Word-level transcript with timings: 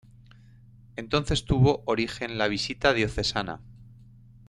Entonces 0.95 1.45
tuvo 1.45 1.83
origen 1.85 2.39
la 2.39 2.47
visita 2.47 2.91
diocesana. 2.93 3.61